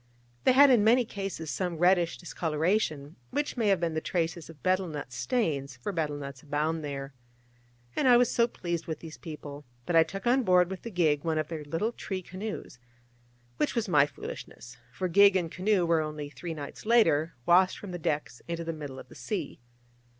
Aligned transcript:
They 0.45 0.53
had 0.53 0.71
in 0.71 0.83
many 0.83 1.05
cases 1.05 1.51
some 1.51 1.77
reddish 1.77 2.17
discoloration, 2.17 3.17
which 3.29 3.55
may 3.55 3.67
have 3.67 3.79
been 3.79 3.93
the 3.93 4.01
traces 4.01 4.49
of 4.49 4.63
betel 4.63 4.87
nut 4.87 5.13
stains: 5.13 5.77
for 5.77 5.91
betel 5.91 6.17
nuts 6.17 6.41
abound 6.41 6.83
there. 6.83 7.13
And 7.95 8.07
I 8.07 8.17
was 8.17 8.31
so 8.31 8.47
pleased 8.47 8.87
with 8.87 8.99
these 8.99 9.19
people, 9.19 9.63
that 9.85 9.95
I 9.95 10.01
took 10.01 10.25
on 10.25 10.41
board 10.41 10.71
with 10.71 10.81
the 10.81 10.89
gig 10.89 11.23
one 11.23 11.37
of 11.37 11.49
their 11.49 11.63
little 11.63 11.91
tree 11.91 12.23
canoes: 12.23 12.79
which 13.57 13.75
was 13.75 13.87
my 13.87 14.07
foolishness: 14.07 14.75
for 14.91 15.07
gig 15.07 15.35
and 15.35 15.51
canoe 15.51 15.85
were 15.85 16.01
only 16.01 16.31
three 16.31 16.55
nights 16.55 16.87
later 16.87 17.35
washed 17.45 17.77
from 17.77 17.91
the 17.91 17.99
decks 17.99 18.41
into 18.47 18.63
the 18.63 18.73
middle 18.73 18.97
of 18.97 19.07
the 19.07 19.13
sea. 19.13 19.59